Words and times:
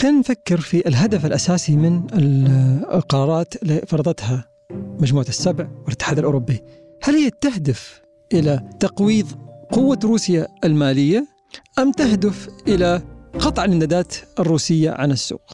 خلينا 0.00 0.18
نفكر 0.18 0.60
في 0.60 0.88
الهدف 0.88 1.26
الأساسي 1.26 1.76
من 1.76 2.06
القرارات 2.94 3.62
اللي 3.62 3.82
فرضتها 3.86 4.48
مجموعة 4.72 5.24
السبع 5.28 5.68
والاتحاد 5.84 6.18
الأوروبي. 6.18 6.60
هل 7.02 7.14
هي 7.14 7.30
تهدف 7.30 8.02
إلى 8.32 8.70
تقويض 8.80 9.26
قوة 9.72 9.98
روسيا 10.04 10.48
المالية 10.64 11.26
أم 11.78 11.92
تهدف 11.92 12.48
إلى 12.68 13.02
قطع 13.38 13.64
الإمدادات 13.64 14.14
الروسية 14.38 14.90
عن 14.90 15.10
السوق؟ 15.10 15.52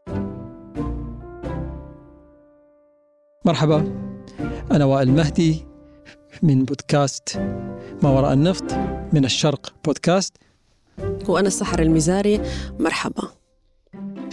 مرحبا 3.45 3.93
أنا 4.73 4.85
وائل 4.85 5.13
مهدي 5.13 5.67
من 6.43 6.65
بودكاست 6.65 7.39
ما 8.03 8.11
وراء 8.11 8.33
النفط 8.33 8.73
من 9.13 9.25
الشرق 9.25 9.75
بودكاست. 9.85 10.37
وأنا 11.29 11.49
السحر 11.49 11.83
المزاري 11.83 12.41
مرحبا. 12.81 13.46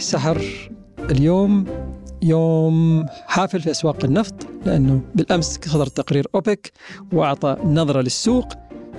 سحر 0.04 0.70
اليوم 1.10 1.64
يوم 2.22 3.06
حافل 3.26 3.60
في 3.60 3.70
أسواق 3.70 4.04
النفط 4.04 4.34
لأنه 4.66 5.02
بالأمس 5.14 5.58
صدر 5.66 5.86
تقرير 5.86 6.26
أوبك 6.34 6.72
وأعطى 7.12 7.56
نظرة 7.64 8.00
للسوق 8.00 8.48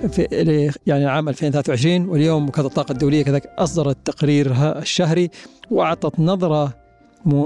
في 0.08 0.72
يعني 0.86 1.06
عام 1.06 1.28
2023 1.28 2.08
واليوم 2.08 2.48
وكالة 2.48 2.66
الطاقة 2.66 2.92
الدولية 2.92 3.22
كذلك 3.22 3.46
أصدرت 3.46 3.96
تقريرها 4.04 4.78
الشهري 4.78 5.30
وأعطت 5.70 6.20
نظرة 6.20 6.74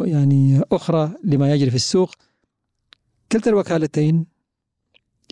يعني 0.05 0.63
أخرى 0.73 1.11
لما 1.25 1.55
يجري 1.55 1.71
في 1.71 1.77
السوق. 1.77 2.15
كلتا 3.33 3.51
الوكالتين 3.51 4.27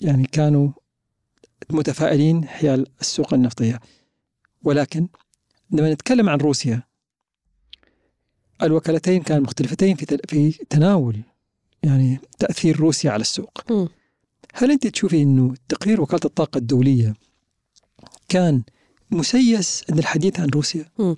يعني 0.03 0.25
كانوا 0.25 0.69
متفائلين 1.71 2.45
حيال 2.45 2.87
السوق 3.01 3.35
النفطية. 3.35 3.81
ولكن 4.63 5.09
لما 5.71 5.93
نتكلم 5.93 6.29
عن 6.29 6.39
روسيا 6.39 6.88
الوكالتين 8.63 9.23
كانوا 9.23 9.43
مختلفتين 9.43 9.97
في 9.97 10.19
في 10.29 10.51
تناول 10.71 11.21
يعني 11.83 12.21
تأثير 12.39 12.81
روسيا 12.81 13.11
على 13.11 13.21
السوق. 13.21 13.73
م. 13.73 13.87
هل 14.55 14.71
أنت 14.71 14.87
تشوفي 14.87 15.23
إنه 15.23 15.55
تقرير 15.69 16.01
وكالة 16.01 16.21
الطاقة 16.25 16.59
الدولية 16.59 17.15
كان 18.29 18.63
مسيس 19.11 19.85
إن 19.91 19.99
الحديث 19.99 20.41
عن 20.41 20.49
روسيا؟ 20.49 20.91
م. 20.99 21.15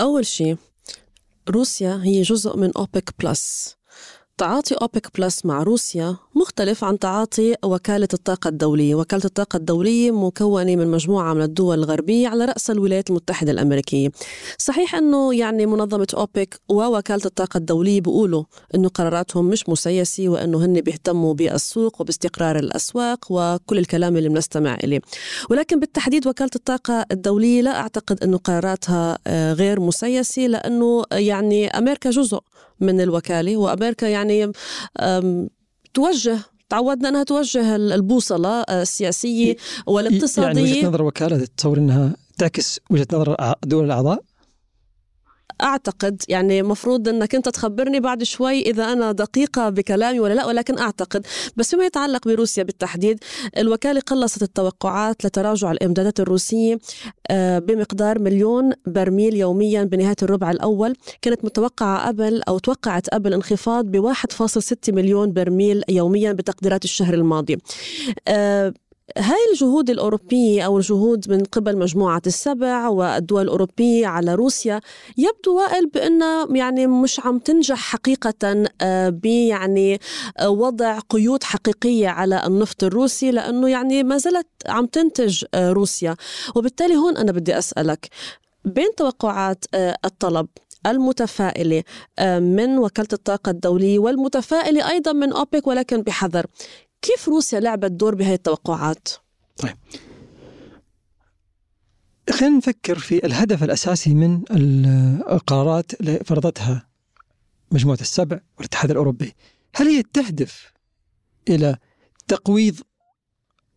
أول 0.00 0.26
شيء 0.26 0.56
روسيا 1.50 2.00
هي 2.04 2.22
جزء 2.22 2.56
من 2.56 2.72
أوبك 2.76 3.14
بلس 3.18 3.77
تعاطي 4.38 4.74
أوبك 4.74 5.18
بلس 5.18 5.46
مع 5.46 5.62
روسيا 5.62 6.16
مختلف 6.34 6.84
عن 6.84 6.98
تعاطي 6.98 7.54
وكالة 7.64 8.08
الطاقة 8.14 8.48
الدولية. 8.48 8.94
وكالة 8.94 9.24
الطاقة 9.24 9.56
الدولية 9.56 10.10
مكونة 10.10 10.76
من 10.76 10.86
مجموعة 10.86 11.34
من 11.34 11.42
الدول 11.42 11.78
الغربية 11.78 12.28
على 12.28 12.44
رأس 12.44 12.70
الولايات 12.70 13.10
المتحدة 13.10 13.52
الأمريكية. 13.52 14.10
صحيح 14.58 14.94
أنه 14.94 15.34
يعني 15.34 15.66
منظمة 15.66 16.06
أوبك 16.14 16.60
ووكالة 16.68 17.22
الطاقة 17.26 17.58
الدولية 17.58 18.00
بيقولوا 18.00 18.44
أنه 18.74 18.88
قراراتهم 18.88 19.44
مش 19.44 19.68
مسيسة 19.68 20.28
وأنه 20.28 20.64
هن 20.64 20.80
بيهتموا 20.80 21.34
بالسوق 21.34 22.00
وباستقرار 22.00 22.58
الأسواق 22.58 23.26
وكل 23.30 23.78
الكلام 23.78 24.16
اللي 24.16 24.28
بنستمع 24.28 24.74
إليه. 24.84 25.00
ولكن 25.50 25.80
بالتحديد 25.80 26.26
وكالة 26.26 26.50
الطاقة 26.56 27.06
الدولية 27.12 27.62
لا 27.62 27.80
أعتقد 27.80 28.22
أنه 28.22 28.36
قراراتها 28.36 29.18
آه، 29.26 29.52
غير 29.52 29.80
مسيسة 29.80 30.42
لأنه 30.42 31.04
يعني 31.12 31.68
أمريكا 31.68 32.10
جزء 32.10 32.40
من 32.80 33.00
الوكالة 33.00 33.56
وأمريكا 33.56 34.06
يعني 34.06 34.52
توجه 35.94 36.38
تعودنا 36.68 37.08
أنها 37.08 37.22
توجه 37.22 37.76
البوصلة 37.76 38.60
السياسية 38.62 39.56
والاقتصاديه 39.86 40.60
يعني 40.60 40.72
وجهة 40.72 40.88
نظر 40.88 41.00
الوكالة 41.00 41.44
تتصور 41.44 41.78
أنها 41.78 42.16
تعكس 42.38 42.80
وجهة 42.90 43.06
نظر 43.12 43.54
دول 43.64 43.84
الأعضاء؟ 43.84 44.22
أعتقد 45.62 46.22
يعني 46.28 46.62
مفروض 46.62 47.08
إنك 47.08 47.34
أنت 47.34 47.48
تخبرني 47.48 48.00
بعد 48.00 48.22
شوي 48.22 48.60
إذا 48.60 48.92
أنا 48.92 49.12
دقيقة 49.12 49.68
بكلامي 49.68 50.20
ولا 50.20 50.34
لا 50.34 50.46
ولكن 50.46 50.78
أعتقد 50.78 51.26
بس 51.56 51.70
فيما 51.70 51.84
يتعلق 51.84 52.28
بروسيا 52.28 52.62
بالتحديد 52.62 53.18
الوكالة 53.56 54.00
قلصت 54.00 54.42
التوقعات 54.42 55.24
لتراجع 55.24 55.72
الإمدادات 55.72 56.20
الروسية 56.20 56.78
آه، 57.30 57.58
بمقدار 57.58 58.18
مليون 58.18 58.72
برميل 58.86 59.36
يوميا 59.36 59.84
بنهاية 59.84 60.16
الربع 60.22 60.50
الأول. 60.50 60.94
كانت 61.22 61.44
متوقعة 61.44 62.06
قبل 62.06 62.42
أو 62.48 62.58
توقعت 62.58 63.08
قبل 63.08 63.34
انخفاض 63.34 63.84
ب 63.84 63.96
1.6 63.96 64.76
مليون 64.88 65.32
برميل 65.32 65.82
يوميا 65.88 66.32
بتقديرات 66.32 66.84
الشهر 66.84 67.14
الماضي. 67.14 67.58
آه، 68.28 68.74
هاي 69.16 69.36
الجهود 69.52 69.90
الأوروبية 69.90 70.62
أو 70.62 70.78
الجهود 70.78 71.30
من 71.30 71.44
قبل 71.44 71.78
مجموعة 71.78 72.22
السبع 72.26 72.88
والدول 72.88 73.42
الأوروبية 73.42 74.06
على 74.06 74.34
روسيا 74.34 74.80
يبدو 75.16 75.56
وائل 75.56 75.86
بأنها 75.86 76.46
يعني 76.50 76.86
مش 76.86 77.20
عم 77.20 77.38
تنجح 77.38 77.78
حقيقة 77.78 78.64
آه، 78.80 79.08
بيعني 79.08 80.00
آه، 80.38 80.50
وضع 80.50 80.98
قيود 80.98 81.42
حقيقية 81.42 82.08
على 82.08 82.46
النفط 82.46 82.84
الروسي 82.84 83.30
لأنه 83.30 83.68
يعني 83.68 84.02
ما 84.02 84.18
زالت 84.18 84.46
عم 84.66 84.86
تنتج 84.86 85.44
آه، 85.54 85.72
روسيا. 85.72 86.16
وبالتالي 86.56 86.96
هون 86.96 87.16
أنا 87.16 87.32
بدي 87.32 87.58
أسألك 87.58 88.08
بين 88.64 88.94
توقعات 88.96 89.64
الطلب 90.04 90.46
المتفائلة 90.86 91.82
من 92.38 92.78
وكالة 92.78 93.08
الطاقة 93.12 93.50
الدولية 93.50 93.98
والمتفائلة 93.98 94.90
أيضا 94.90 95.12
من 95.12 95.32
أوبك 95.32 95.66
ولكن 95.66 96.02
بحذر 96.02 96.46
كيف 97.02 97.28
روسيا 97.28 97.60
لعبت 97.60 97.90
دور 97.90 98.14
بهذه 98.14 98.34
التوقعات؟ 98.34 99.08
طيب 99.56 99.76
خلينا 102.30 102.56
نفكر 102.56 102.98
في 102.98 103.26
الهدف 103.26 103.62
الأساسي 103.64 104.14
من 104.14 104.42
القرارات 105.30 106.00
اللي 106.00 106.18
فرضتها 106.18 106.88
مجموعة 107.72 107.98
السبع 108.00 108.40
والاتحاد 108.56 108.90
الأوروبي 108.90 109.34
هل 109.74 109.86
هي 109.88 110.02
تهدف 110.02 110.72
إلى 111.48 111.76
تقويض 112.28 112.80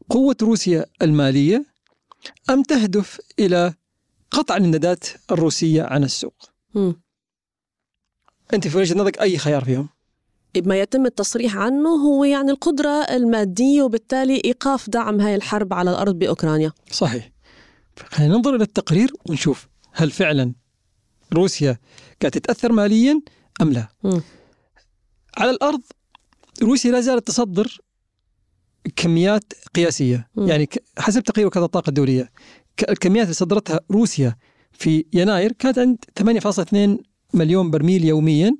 قوة 0.09 0.37
روسيا 0.41 0.85
المالية 1.01 1.65
أم 2.49 2.63
تهدف 2.63 3.19
إلى 3.39 3.73
قطع 4.31 4.57
الإمدادات 4.57 5.05
الروسية 5.31 5.83
عن 5.83 6.03
السوق؟ 6.03 6.49
م. 6.75 6.93
أنت 8.53 8.67
في 8.67 8.77
وجهة 8.77 8.95
نظرك 8.95 9.21
أي 9.21 9.37
خيار 9.37 9.65
فيهم؟ 9.65 9.89
ما 10.57 10.79
يتم 10.79 11.05
التصريح 11.05 11.57
عنه 11.57 11.89
هو 11.89 12.23
يعني 12.23 12.51
القدرة 12.51 12.89
المادية 12.89 13.81
وبالتالي 13.81 14.41
إيقاف 14.45 14.89
دعم 14.89 15.21
هاي 15.21 15.35
الحرب 15.35 15.73
على 15.73 15.89
الأرض 15.91 16.15
بأوكرانيا. 16.19 16.71
صحيح. 16.91 17.31
خلينا 18.05 18.35
ننظر 18.35 18.55
إلى 18.55 18.63
التقرير 18.63 19.13
ونشوف 19.29 19.67
هل 19.93 20.11
فعلا 20.11 20.53
روسيا 21.33 21.77
قاعدة 22.21 22.39
تتأثر 22.39 22.71
ماليا 22.71 23.21
أم 23.61 23.71
لا. 23.71 23.87
م. 24.03 24.19
على 25.37 25.51
الأرض 25.51 25.81
روسيا 26.63 26.91
لا 26.91 27.01
زالت 27.01 27.27
تصدر 27.27 27.81
كميات 28.95 29.53
قياسية. 29.75 30.27
م. 30.35 30.47
يعني 30.47 30.69
حسب 30.97 31.23
تقرير 31.23 31.47
وكالة 31.47 31.65
الطاقة 31.65 31.89
الدولية 31.89 32.31
الكميات 32.89 33.23
اللي 33.23 33.33
صدرتها 33.33 33.79
روسيا 33.91 34.35
في 34.71 35.05
يناير 35.13 35.51
كانت 35.51 35.79
عند 35.79 35.97
8.2 36.19 36.97
مليون 37.33 37.71
برميل 37.71 38.05
يوميا. 38.05 38.55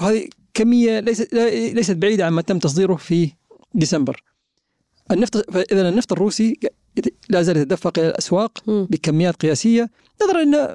وهذه 0.00 0.28
كمية 0.54 1.00
ليست 1.00 1.34
ليست 1.74 1.96
بعيدة 1.96 2.26
عما 2.26 2.42
تم 2.42 2.58
تصديره 2.58 2.94
في 2.94 3.32
ديسمبر. 3.74 4.22
النفط 5.10 5.56
اذا 5.72 5.88
النفط 5.88 6.12
الروسي 6.12 6.60
لا 7.28 7.42
زال 7.42 7.56
يتدفق 7.56 7.98
إلى 7.98 8.08
الأسواق 8.08 8.62
بكميات 8.66 9.36
قياسية. 9.36 9.90
نظرا 10.22 10.42
إن 10.42 10.74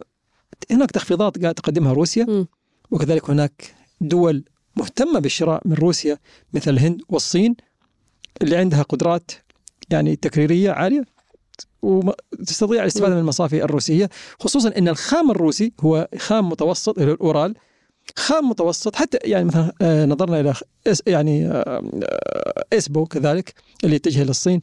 هناك 0.71 0.91
تخفيضات 0.91 1.37
قاعدة 1.41 1.51
تقدمها 1.51 1.93
روسيا. 1.93 2.45
وكذلك 2.91 3.29
هناك 3.29 3.75
دول 4.01 4.43
مهتمة 4.75 5.19
بالشراء 5.19 5.61
من 5.65 5.73
روسيا 5.73 6.17
مثل 6.53 6.71
الهند 6.71 7.01
والصين 7.09 7.55
اللي 8.41 8.55
عندها 8.55 8.81
قدرات 8.81 9.31
يعني 9.89 10.15
تكريرية 10.15 10.71
عالية 10.71 11.03
وتستطيع 11.81 12.81
الاستفادة 12.81 13.13
من 13.13 13.19
المصافي 13.21 13.63
الروسية 13.63 14.09
خصوصا 14.39 14.73
إن 14.77 14.87
الخام 14.87 15.31
الروسي 15.31 15.73
هو 15.79 16.07
خام 16.17 16.49
متوسط 16.49 16.99
الأورال. 16.99 17.55
خام 18.15 18.49
متوسط 18.49 18.95
حتى 18.95 19.17
يعني 19.23 19.45
مثلا 19.45 19.73
آه، 19.81 20.05
نظرنا 20.05 20.39
إلى 20.39 20.53
يعني 21.07 21.47
آه، 21.47 21.51
آه، 22.03 22.65
اسبو 22.73 23.05
كذلك 23.05 23.53
اللي 23.83 23.95
يتجه 23.95 24.21
إلى 24.21 24.29
الصين. 24.29 24.59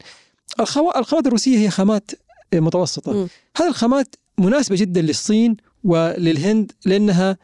الخامات 0.59 1.27
الروسية 1.27 1.57
هي 1.57 1.69
خامات 1.69 2.11
متوسطة. 2.53 3.27
هذه 3.57 3.67
الخامات 3.67 4.15
مناسبة 4.37 4.75
جدا 4.75 5.01
للصين 5.01 5.57
وللهند 5.83 6.71
لأنها 6.85 7.37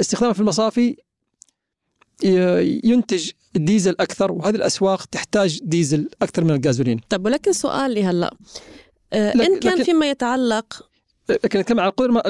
استخدامها 0.00 0.32
في 0.32 0.40
المصافي 0.40 0.96
ينتج 2.84 3.30
ديزل 3.54 3.96
أكثر 4.00 4.32
وهذه 4.32 4.54
الأسواق 4.54 5.04
تحتاج 5.04 5.60
ديزل 5.62 6.08
أكثر 6.22 6.44
من 6.44 6.50
الغازولين. 6.50 7.00
طيب 7.08 7.24
ولكن 7.26 7.52
سؤال 7.52 7.90
لي 7.90 8.04
هلأ 8.04 8.36
إن 9.14 9.58
كان 9.58 9.84
فيما 9.84 10.10
يتعلق 10.10 10.89
لكن 11.30 11.58
نتكلم 11.58 11.80
عن 11.80 11.86
القدره 11.88 12.22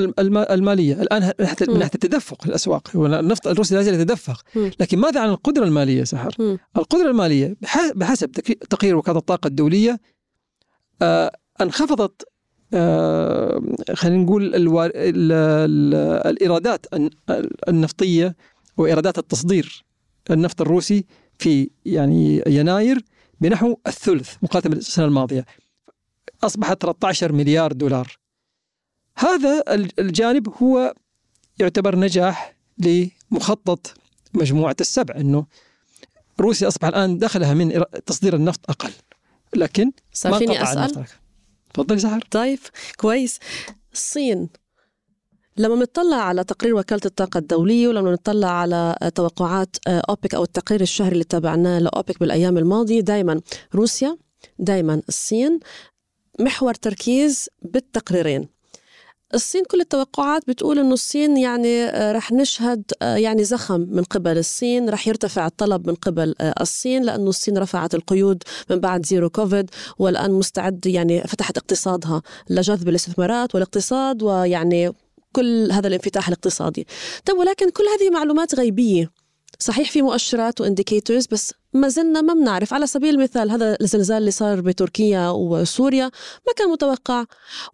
المالية. 0.54 1.02
الآن 1.02 1.22
من 1.68 1.78
ناحية 1.78 1.90
التدفق 1.94 2.46
الأسواق. 2.46 2.96
النفط 2.96 3.46
الروسي 3.46 3.74
لا 3.74 3.80
يزال 3.80 3.94
يتدفق. 3.94 4.42
لكن 4.56 4.98
ماذا 4.98 5.20
عن 5.20 5.28
القدرة 5.28 5.64
المالية 5.64 6.04
سحر؟ 6.04 6.58
القدرة 6.76 7.10
المالية 7.10 7.56
بحسب 7.94 8.30
تقرير 8.70 8.96
وكالة 8.96 9.18
الطاقة 9.18 9.46
الدولية 9.46 10.00
آه 11.02 11.32
انخفضت 11.60 12.24
آه، 12.74 13.62
خلينا 13.94 14.22
نقول 14.22 14.54
الوا... 14.54 14.86
ال... 14.86 14.92
ال... 15.32 15.94
الإيرادات 16.26 16.86
النفطية 17.68 18.36
وإيرادات 18.76 19.18
التصدير 19.18 19.84
النفط 20.30 20.60
الروسي 20.60 21.04
في 21.38 21.70
يعني 21.84 22.42
يناير 22.46 23.04
بنحو 23.40 23.76
الثلث 23.86 24.34
مقارنة 24.42 24.74
بالسنة 24.74 25.04
الماضية. 25.04 25.44
أصبحت 26.42 26.82
13 26.82 27.32
مليار 27.32 27.72
دولار. 27.72 28.19
هذا 29.16 29.64
الجانب 29.98 30.48
هو 30.62 30.94
يعتبر 31.58 31.96
نجاح 31.96 32.56
لمخطط 32.78 33.94
مجموعة 34.34 34.76
السبع 34.80 35.14
إنه 35.16 35.46
روسيا 36.40 36.68
أصبح 36.68 36.88
الآن 36.88 37.18
دخلها 37.18 37.54
من 37.54 37.84
تصدير 38.06 38.36
النفط 38.36 38.70
أقل. 38.70 38.92
لكن 39.56 39.92
صار 40.12 40.34
فيني 40.34 40.62
أسأل؟ 40.62 41.04
تفضلي 41.74 41.98
سحر 41.98 42.24
طيب 42.30 42.58
كويس. 42.96 43.38
الصين 43.92 44.48
لما 45.56 45.74
نطلع 45.74 46.16
على 46.16 46.44
تقرير 46.44 46.74
وكالة 46.74 47.00
الطاقة 47.06 47.38
الدولية 47.38 47.88
ولما 47.88 48.12
نطلع 48.12 48.48
على 48.48 48.96
توقعات 49.14 49.76
أوبك 49.88 50.34
أو 50.34 50.42
التقرير 50.42 50.80
الشهري 50.80 51.12
اللي 51.12 51.24
تابعناه 51.24 51.78
لأوبك 51.78 52.20
بالأيام 52.20 52.58
الماضية 52.58 53.00
دائما 53.00 53.40
روسيا 53.74 54.16
دائما 54.58 55.02
الصين 55.08 55.60
محور 56.40 56.74
تركيز 56.74 57.48
بالتقريرين. 57.62 58.48
الصين 59.34 59.64
كل 59.64 59.80
التوقعات 59.80 60.42
بتقول 60.48 60.78
إنه 60.78 60.92
الصين 60.92 61.36
يعني 61.36 61.84
آه، 61.84 62.12
رح 62.12 62.32
نشهد 62.32 62.82
آه، 63.02 63.16
يعني 63.16 63.44
زخم 63.44 63.80
من 63.80 64.02
قبل 64.02 64.38
الصين 64.38 64.90
رح 64.90 65.08
يرتفع 65.08 65.46
الطلب 65.46 65.86
من 65.86 65.94
قبل 65.94 66.34
آه، 66.40 66.54
الصين 66.60 67.02
لأنه 67.02 67.28
الصين 67.28 67.58
رفعت 67.58 67.94
القيود 67.94 68.42
من 68.70 68.80
بعد 68.80 69.06
zero 69.06 69.30
COVID 69.30 69.70
والآن 69.98 70.30
مستعد 70.30 70.86
يعني 70.86 71.20
فتحت 71.20 71.58
اقتصادها 71.58 72.22
لجذب 72.50 72.88
الاستثمارات 72.88 73.54
والاقتصاد 73.54 74.22
ويعني 74.22 74.92
كل 75.32 75.72
هذا 75.72 75.88
الانفتاح 75.88 76.28
الاقتصادي. 76.28 76.86
طيب 77.24 77.36
ولكن 77.36 77.70
كل 77.70 77.84
هذه 77.84 78.10
معلومات 78.10 78.54
غيبية. 78.54 79.19
صحيح 79.62 79.90
في 79.90 80.02
مؤشرات 80.02 80.60
و 80.60 80.66
indicators 80.66 81.26
بس 81.26 81.54
ما 81.72 81.88
زلنا 81.88 82.20
ما 82.20 82.34
بنعرف. 82.34 82.74
على 82.74 82.86
سبيل 82.86 83.14
المثال 83.14 83.50
هذا 83.50 83.76
الزلزال 83.80 84.16
اللي 84.16 84.30
صار 84.30 84.60
بتركيا 84.60 85.28
وسوريا 85.28 86.04
ما 86.46 86.52
كان 86.56 86.68
متوقع. 86.68 87.24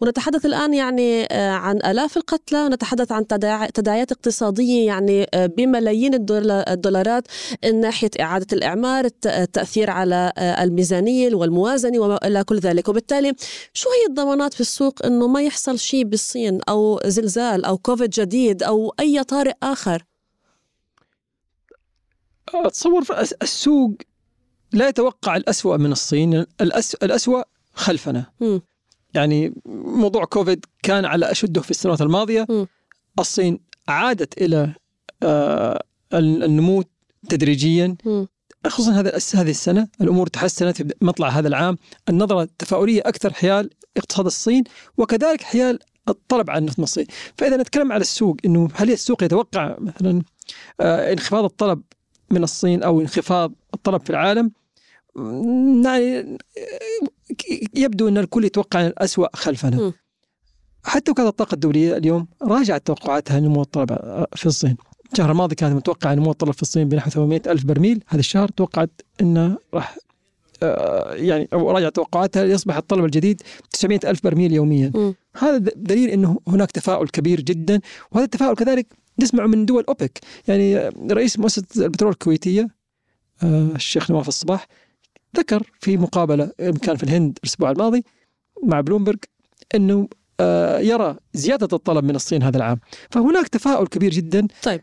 ونتحدث 0.00 0.46
الآن 0.46 0.74
يعني 0.74 1.24
آه، 1.30 1.50
عن 1.50 1.76
آلاف 1.76 2.16
القتلى 2.16 2.62
ونتحدث 2.62 3.12
عن 3.12 3.26
تداعيات 3.74 4.12
اقتصادية 4.12 4.86
يعني 4.86 5.26
آه، 5.34 5.46
بملايين 5.46 6.14
الدولارات 6.14 7.28
من 7.64 7.80
ناحية 7.80 8.10
إعادة 8.20 8.46
الإعمار 8.52 9.08
التأثير 9.26 9.90
على 9.90 10.32
آه، 10.38 10.62
الميزانية 10.64 11.34
والموازنة 11.34 11.98
وما 11.98 12.26
إلى 12.26 12.44
كل 12.44 12.58
ذلك. 12.58 12.88
وبالتالي 12.88 13.32
شو 13.72 13.88
هي 13.88 14.06
الضمانات 14.08 14.54
في 14.54 14.60
السوق 14.60 15.06
أنه 15.06 15.28
ما 15.28 15.42
يحصل 15.42 15.78
شيء 15.78 16.04
بالصين 16.04 16.60
أو 16.68 17.00
زلزال 17.06 17.64
أو 17.64 17.78
كوفيد 17.78 18.10
جديد 18.10 18.62
أو 18.62 18.94
أي 19.00 19.24
طارئ 19.24 19.52
آخر؟ 19.62 20.15
اتصور 22.54 23.04
السوق 23.42 23.94
لا 24.72 24.88
يتوقع 24.88 25.36
الأسوأ 25.36 25.76
من 25.76 25.92
الصين 25.92 26.46
الأسوأ 27.02 27.42
خلفنا 27.74 28.26
م. 28.40 28.58
يعني 29.14 29.54
موضوع 29.84 30.24
كوفيد 30.24 30.66
كان 30.82 31.04
على 31.04 31.30
أشده 31.30 31.60
في 31.60 31.70
السنوات 31.70 32.00
الماضية 32.00 32.46
م. 32.48 32.66
الصين 33.18 33.60
عادت 33.88 34.42
إلى 34.42 34.74
آه 35.22 35.84
النمو 36.14 36.84
تدريجيا 37.28 37.96
م. 38.04 38.24
خصوصا 38.66 38.92
هذا 38.92 39.18
هذه 39.34 39.50
السنة 39.50 39.88
الأمور 40.00 40.26
تحسنت 40.26 40.76
في 40.76 40.94
مطلع 41.00 41.28
هذا 41.28 41.48
العام 41.48 41.78
النظرة 42.08 42.42
التفاؤلية 42.42 43.02
أكثر 43.06 43.32
حيال 43.32 43.70
اقتصاد 43.96 44.26
الصين 44.26 44.64
وكذلك 44.98 45.42
حيال 45.42 45.78
الطلب 46.08 46.50
على 46.50 46.58
النفط 46.58 46.78
من 46.78 46.84
الصين 46.84 47.06
فإذا 47.38 47.56
نتكلم 47.56 47.92
على 47.92 48.00
السوق 48.00 48.36
إنه 48.44 48.68
هل 48.74 48.90
السوق 48.90 49.22
يتوقع 49.22 49.76
مثلا 49.78 50.22
آه 50.80 51.12
انخفاض 51.12 51.44
الطلب 51.44 51.82
من 52.30 52.42
الصين 52.42 52.82
أو 52.82 53.00
انخفاض 53.00 53.52
الطلب 53.74 54.00
في 54.00 54.10
العالم 54.10 54.50
يعني 55.84 56.38
يبدو 57.74 58.08
أن 58.08 58.18
الكل 58.18 58.44
يتوقع 58.44 58.86
الأسوأ 58.86 59.36
خلفنا. 59.36 59.92
حتى 60.84 61.10
وكالة 61.10 61.28
الطاقة 61.28 61.54
الدولية 61.54 61.96
اليوم 61.96 62.26
راجعت 62.42 62.86
توقعاتها 62.86 63.40
نمو 63.40 63.62
الطلب 63.62 63.88
في 64.36 64.46
الصين. 64.46 64.76
الشهر 65.12 65.30
الماضي 65.30 65.54
كانت 65.54 65.74
متوقعه 65.74 66.14
نمو 66.14 66.30
الطلب 66.30 66.52
في 66.52 66.62
الصين 66.62 66.88
بنحو 66.88 67.10
800 67.10 67.42
ألف 67.46 67.64
برميل. 67.64 68.04
هذا 68.08 68.20
الشهر 68.20 68.48
توقعت 68.48 68.90
أنه 69.20 69.58
راح 69.74 69.96
آه، 70.62 71.14
يعني 71.14 71.48
أو 71.52 71.70
راجع 71.70 71.88
توقعاتها 71.88 72.44
يصبح 72.44 72.76
الطلب 72.76 73.04
الجديد 73.04 73.42
900 73.70 74.00
ألف 74.04 74.24
برميل 74.24 74.52
يوميا. 74.52 74.88
م. 74.94 75.14
هذا 75.38 75.58
دليل 75.76 76.10
أنه 76.10 76.40
هناك 76.48 76.70
تفاؤل 76.70 77.08
كبير 77.08 77.40
جدا 77.40 77.80
وهذا 78.12 78.24
التفاؤل 78.24 78.56
كذلك 78.56 78.86
نسمعه 79.18 79.46
من 79.46 79.66
دول 79.66 79.84
أوبك. 79.88 80.20
يعني 80.48 80.88
رئيس 81.10 81.38
مؤسسة 81.38 81.64
البترول 81.76 82.12
الكويتية 82.12 82.68
آه، 83.42 83.70
الشيخ 83.74 84.10
نواف 84.10 84.28
الصباح 84.28 84.66
ذكر 85.36 85.70
في 85.80 85.96
مقابلة 85.96 86.50
كان 86.58 86.96
في 86.96 87.02
الهند 87.02 87.38
الأسبوع 87.44 87.70
الماضي 87.70 88.04
مع 88.62 88.80
بلومبرج 88.80 89.18
إنه 89.74 90.08
آه، 90.40 90.78
يرى 90.78 91.16
زيادة 91.34 91.76
الطلب 91.76 92.04
من 92.04 92.16
الصين 92.16 92.42
هذا 92.42 92.56
العام. 92.56 92.80
فهناك 93.10 93.48
تفاؤل 93.48 93.86
كبير 93.86 94.10
جدا. 94.10 94.46
طيب. 94.62 94.80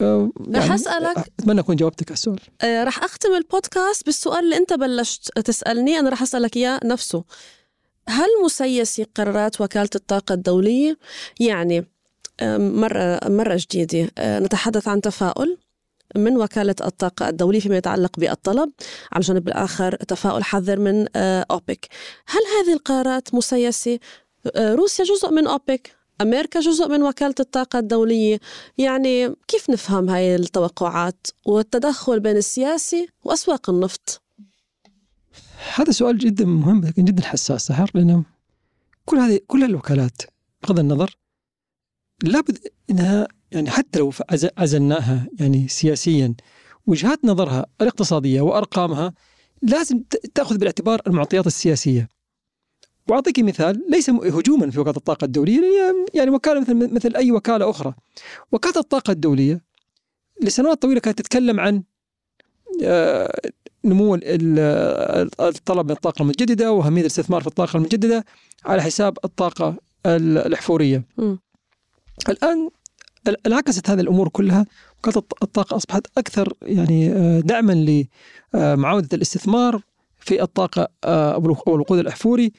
يعني 0.00 0.30
رح 0.54 0.72
اسالك 0.72 1.32
أتمنى 1.40 1.60
أكون 1.60 1.76
جاوبتك 1.76 2.08
على 2.08 2.14
السؤال. 2.14 2.38
رح 2.64 3.04
أختم 3.04 3.34
البودكاست 3.34 4.06
بالسؤال 4.06 4.44
اللي 4.44 4.56
أنت 4.56 4.72
بلشت 4.72 5.38
تسألني. 5.38 5.98
أنا 5.98 6.10
رح 6.10 6.22
أسألك 6.22 6.56
إياه 6.56 6.80
نفسه. 6.84 7.24
هل 8.08 8.28
مسيسي 8.44 9.04
قرارات 9.04 9.60
وكالة 9.60 9.90
الطاقة 9.94 10.32
الدولية 10.32 10.98
يعني 11.40 11.86
مرة 12.58 13.20
مرة 13.28 13.60
جديدة. 13.60 14.10
أه، 14.18 14.38
نتحدث 14.38 14.88
عن 14.88 15.00
تفاؤل 15.00 15.58
من 16.16 16.36
وكالة 16.36 16.74
الطاقة 16.84 17.28
الدولية 17.28 17.60
فيما 17.60 17.76
يتعلق 17.76 18.18
بالطلب 18.18 18.70
على 19.12 19.20
الجانب 19.20 19.48
الآخر 19.48 19.96
تفاؤل 19.96 20.44
حذر 20.44 20.78
من 20.78 21.06
أه، 21.16 21.46
أوبك. 21.50 21.88
هل 22.26 22.40
هذه 22.58 22.72
القرارات 22.74 23.34
مسيسة؟ 23.34 23.98
أه، 24.56 24.74
روسيا 24.74 25.04
جزء 25.04 25.30
من 25.30 25.46
أوبك 25.46 25.96
أمريكا 26.20 26.60
جزء 26.60 26.88
من 26.88 27.02
وكالة 27.02 27.34
الطاقة 27.40 27.78
الدولية. 27.78 28.40
يعني 28.78 29.34
كيف 29.48 29.70
نفهم 29.70 30.10
هاي 30.10 30.36
التوقعات 30.36 31.26
والتدخل 31.46 32.20
بين 32.20 32.36
السياسي 32.36 33.08
وأسواق 33.24 33.70
النفط؟ 33.70 34.22
هذا 35.74 35.92
سؤال 35.92 36.18
جدا 36.18 36.44
مهم 36.44 36.84
لكن 36.84 37.04
جدا 37.04 37.22
حساس 37.22 37.66
سحر 37.66 37.90
لأنه 37.94 38.24
كل 39.04 39.16
هذه 39.16 39.40
كل 39.46 39.64
الوكالات 39.64 40.22
بغض 40.62 40.78
النظر 40.78 41.16
لابد 42.22 42.58
إنها 42.90 43.28
يعني 43.52 43.70
حتى 43.70 43.98
لو 43.98 44.12
عزلناها 44.58 45.26
يعني 45.40 45.68
سياسيا 45.68 46.34
وجهات 46.86 47.24
نظرها 47.24 47.66
الاقتصادية 47.80 48.40
وأرقامها 48.40 49.12
لازم 49.62 50.02
تأخذ 50.34 50.58
بالاعتبار 50.58 51.00
المعطيات 51.06 51.46
السياسية. 51.46 52.08
وأعطيك 53.08 53.38
مثال 53.38 53.82
ليس 53.90 54.10
هجوما 54.10 54.70
في 54.70 54.80
وكالة 54.80 54.96
الطاقة 54.96 55.24
الدولية 55.24 56.06
يعني 56.14 56.30
وكالة 56.30 56.60
مثل 56.60 56.94
مثل 56.94 57.16
أي 57.16 57.32
وكالة 57.32 57.70
أخرى. 57.70 57.94
وكالة 58.52 58.80
الطاقة 58.80 59.10
الدولية 59.10 59.60
لسنوات 60.42 60.82
طويلة 60.82 61.00
كانت 61.00 61.18
تتكلم 61.18 61.60
عن 61.60 61.82
آه، 62.84 63.40
نمو 63.84 64.14
الطلب 65.40 65.86
من 65.86 65.90
الطاقة 65.92 66.22
المتجددة 66.22 66.72
وأهمية 66.72 67.00
الاستثمار 67.00 67.40
في 67.40 67.46
الطاقة 67.46 67.76
المتجددة 67.76 68.24
على 68.64 68.82
حساب 68.82 69.18
الطاقة 69.24 69.76
الأحفورية. 70.06 71.04
م. 71.18 71.36
الآن 72.28 72.70
انعكست 73.46 73.90
هذه 73.90 74.00
الأمور 74.00 74.28
كلها 74.28 74.66
وكاله 74.98 75.22
الطاقة 75.42 75.76
أصبحت 75.76 76.06
أكثر 76.18 76.52
يعني 76.62 77.12
آه، 77.12 77.40
دعما 77.40 78.04
لمعاوده 78.54 79.08
الاستثمار 79.12 79.80
في 80.20 80.42
الطاقة 80.42 80.88
آه، 81.04 81.34
أو 81.34 81.74
الوقود 81.74 81.98
الأحفوري 81.98 82.52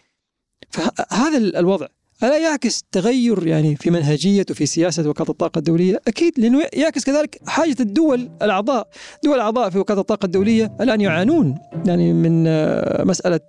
فهذا 0.70 1.38
الوضع 1.38 1.88
ألا 2.24 2.38
يعكس 2.38 2.84
تغير 2.92 3.48
يعني 3.48 3.76
في 3.76 3.90
منهجية 3.90 4.46
وفي 4.52 4.66
سياسة 4.66 5.10
وكالة 5.10 5.30
الطاقة 5.30 5.60
الدولية؟ 5.60 6.02
أكيد 6.08 6.40
لأنه 6.40 6.64
يعكس 6.74 7.04
كذلك 7.04 7.40
حاجة 7.48 7.76
الدول 7.80 8.30
الأعضاء، 8.42 8.88
دول 9.24 9.36
الأعضاء 9.36 9.70
في 9.70 9.80
وكالة 9.80 10.02
الطاقة 10.02 10.26
الدولية 10.26 10.76
الآن 10.82 11.02
يعانون 11.02 11.58
يعني 11.86 12.14
من 12.14 12.48
آه، 12.48 13.04
مسألة 13.04 13.40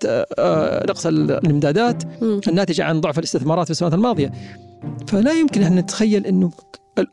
نقص 0.88 1.06
الإمدادات 1.06 2.02
الناتجة 2.22 2.84
عن 2.84 3.00
ضعف 3.00 3.18
الاستثمارات 3.18 3.64
في 3.66 3.70
السنوات 3.70 3.94
الماضية. 3.94 4.32
فلا 5.06 5.32
يمكن 5.32 5.62
أن 5.62 5.76
نتخيل 5.76 6.26
أنه 6.26 6.50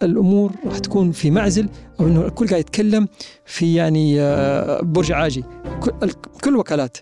الأمور 0.04 0.52
راح 0.66 0.78
تكون 0.78 1.12
في 1.12 1.32
معزل 1.32 1.70
أو 2.00 2.08
إنه 2.08 2.26
الكل 2.26 2.48
قاعد 2.48 2.60
يتكلم 2.60 3.08
في 3.46 3.76
يعني 3.76 4.22
آه، 4.22 4.82
برج 4.82 5.12
عاجي. 5.12 5.44
كل 6.44 6.50
الوكالات 6.50 6.98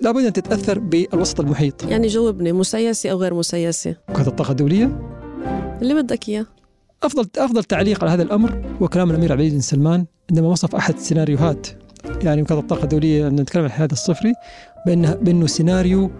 لابد 0.00 0.24
أن 0.24 0.32
تتأثر 0.32 0.78
بالوسط 0.78 1.40
المحيط. 1.40 1.84
يعني 1.84 2.06
جاوبني 2.06 2.52
مسيسي 2.52 3.10
أو 3.10 3.18
غير 3.18 3.34
مسيسي 3.34 3.96
وكاله 4.08 4.28
الطاقة 4.28 4.50
الدولية؟ 4.50 4.98
اللي 5.82 5.94
بدك 5.94 6.28
إياه. 6.28 6.46
أفضل 7.02 7.28
أفضل 7.38 7.64
تعليق 7.64 8.04
على 8.04 8.12
هذا 8.12 8.22
الأمر 8.22 8.62
هو 8.82 8.88
كلام 8.88 9.10
الأمير 9.10 9.32
عبد 9.32 9.40
العزيز 9.40 9.54
بن 9.54 9.60
سلمان 9.60 10.06
عندما 10.30 10.48
وصف 10.48 10.74
أحد 10.74 10.94
السيناريوهات 10.94 11.66
يعني 12.22 12.42
وكاله 12.42 12.60
الطاقة 12.60 12.82
الدولية 12.82 13.28
نتكلم 13.28 13.62
عن 13.62 13.68
الحياد 13.68 13.88
الصفري 13.92 14.32
بانه 14.86 15.14
بأنه 15.14 15.46
سيناريو 15.46 16.10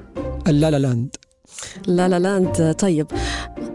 ال 0.49 0.71
La 0.71 0.79
La 0.79 0.90
Land. 0.90 1.17
لا 1.87 2.09
لا 2.09 2.19
لا 2.19 2.37
أنت 2.37 2.63
طيب. 2.79 3.07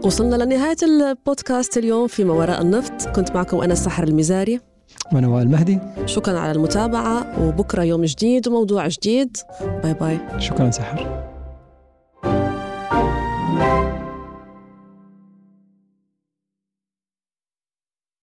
وصلنا 0.04 0.36
لنهاية 0.36 0.76
البودكاست 0.82 1.78
اليوم 1.78 2.06
في 2.06 2.24
ما 2.24 2.34
وراء 2.34 2.62
النفط. 2.62 3.08
كنت 3.16 3.30
معكم 3.30 3.60
أنا 3.60 3.72
السحر 3.72 4.04
المزاري. 4.04 4.60
وأنا 5.12 5.28
وائل 5.28 5.48
مهدي. 5.48 5.78
شكرا 6.06 6.38
على 6.38 6.52
المتابعة 6.52 7.46
وبكرة 7.46 7.82
يوم 7.82 8.04
جديد 8.04 8.48
وموضوع 8.48 8.88
جديد. 8.88 9.36
bye 9.82 9.94
bye. 9.94 10.18
شكرا 10.38 10.70
سحر. 10.70 11.29